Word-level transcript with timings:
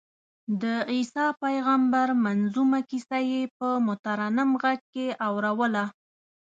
د 0.61 0.63
عیسی 0.91 1.27
پېغمبر 1.41 2.07
منظمومه 2.25 2.79
کیسه 2.89 3.17
یې 3.31 3.41
په 3.57 3.67
مترنم 3.87 4.49
غږ 4.63 4.79
کې 4.93 5.07
اورووله. 5.27 5.85